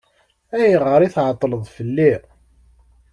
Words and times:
Ayɣer 0.59 1.01
i 1.01 1.09
tɛeṭṭleḍ 1.15 1.63
fell-i? 1.75 2.13